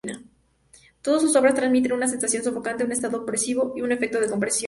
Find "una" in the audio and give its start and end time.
1.91-2.07